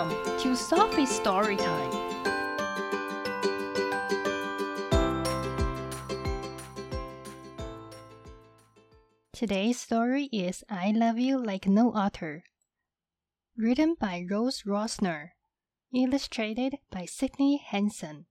[0.00, 1.90] Welcome to Sophie's Story Time.
[9.34, 12.44] Today's story is I Love You Like No Otter,
[13.58, 15.32] written by Rose Rossner,
[15.92, 18.24] illustrated by Sydney Hanson.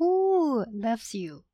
[0.00, 1.44] Who loves you?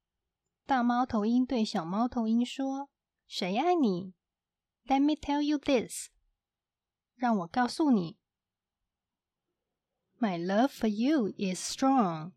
[0.66, 2.88] 大猫头鹰对小猫头鹰说
[3.28, 4.14] ：“谁爱你？”
[4.88, 6.08] Let me tell you this.
[7.19, 8.17] 让我告诉你，
[10.19, 12.33] My love for you is strong。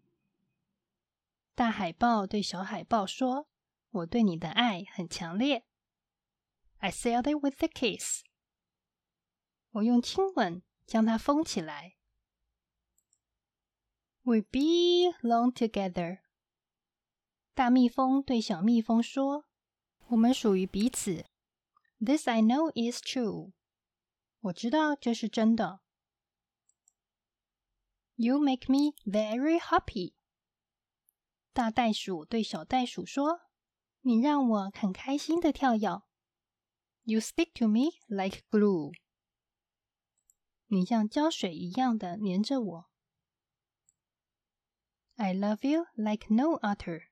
[1.55, 5.65] 大海豹对小海豹说：“我对你的爱很强烈。”
[6.79, 8.23] I sealed it with a kiss。
[9.71, 11.97] 我用亲吻将它封起来。
[14.23, 16.21] We belong together。
[17.55, 19.45] 大蜜蜂对小蜜蜂说：“
[20.09, 21.25] 我们属于彼此。”
[21.98, 23.53] This I know is true。
[24.44, 25.80] 我知道这是真的。
[28.16, 30.16] You make me very happy。
[31.53, 33.44] 大袋鼠对小袋鼠说
[34.02, 36.02] ：“你让我很开心的跳跃。
[37.03, 38.94] ”You stick to me like glue。
[40.67, 42.89] 你像胶水一样的粘着我。
[45.16, 47.08] I love you like no otter。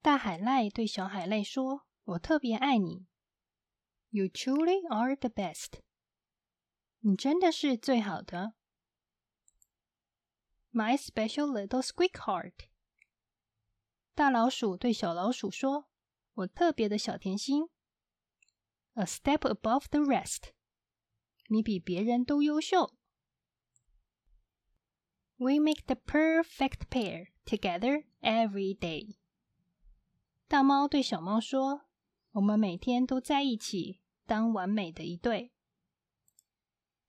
[0.00, 3.06] 大海濑对小海濑说：“我特别爱你。”
[4.11, 5.81] You truly are the best.
[6.99, 8.53] 你真的是最好的。
[10.71, 12.67] My special little squeakheart.
[14.13, 17.69] 大老鼠对小老鼠说：“我特别的小甜心。”
[18.95, 20.53] A step above the rest.
[21.49, 22.95] 你比别人都优秀。
[25.37, 29.17] We make the perfect pair together every day.
[30.47, 31.85] 大猫对小猫说：“
[32.31, 35.51] 我们每天都在一起。” 当完美的一对，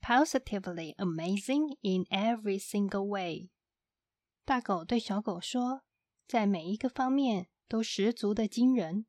[0.01, 3.51] positively amazing in every single way。
[4.45, 5.83] 大狗对小狗说，
[6.27, 9.07] 在每一个方面都十足的惊人。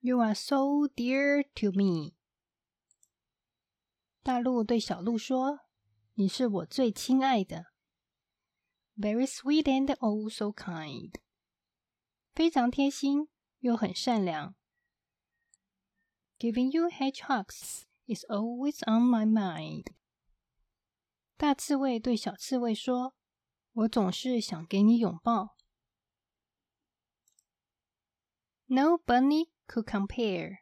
[0.00, 2.14] You are so dear to me。
[4.22, 5.60] 大鹿对小鹿说，
[6.14, 7.66] 你是我最亲爱的。
[8.96, 11.14] Very sweet and oh so kind。
[12.34, 13.28] 非常贴心
[13.58, 14.54] 又很善良。
[16.39, 19.93] Giving you hedgehugs is always on my mind。
[21.37, 23.15] 大刺猬对小刺猬说
[23.73, 25.55] ：“我总是想给你拥抱。”
[28.67, 30.59] No bunny could compare。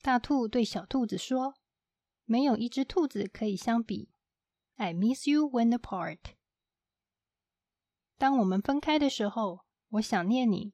[0.00, 1.54] 大兔对小兔子说
[2.24, 4.10] ：“没有一只兔子可以相比。”
[4.76, 6.18] I miss you when apart.
[8.16, 10.72] 当我们分开的时候，我想念你。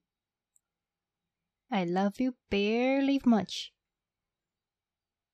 [1.74, 3.72] I love you beary much。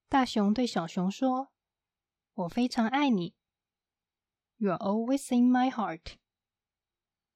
[0.08, 1.52] 大熊对小熊说
[2.32, 3.34] ：“我非常爱你。
[4.58, 6.14] You're always in my heart。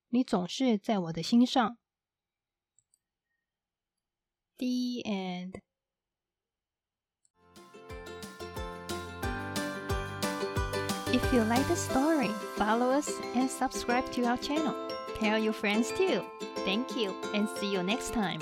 [0.08, 1.76] 你总是在我的心上。”
[4.56, 5.60] The end.
[11.12, 14.74] If you like the story, follow us and subscribe to our channel.
[15.20, 16.24] Tell your friends too.
[16.64, 18.40] Thank you and see you next time.